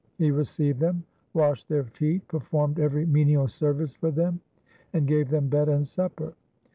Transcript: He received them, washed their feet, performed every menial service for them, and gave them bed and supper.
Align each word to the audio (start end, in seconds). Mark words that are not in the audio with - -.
He 0.17 0.31
received 0.31 0.79
them, 0.79 1.03
washed 1.35 1.69
their 1.69 1.83
feet, 1.83 2.27
performed 2.27 2.79
every 2.79 3.05
menial 3.05 3.47
service 3.47 3.93
for 3.93 4.09
them, 4.09 4.39
and 4.93 5.05
gave 5.07 5.29
them 5.29 5.47
bed 5.47 5.69
and 5.69 5.85
supper. 5.85 6.33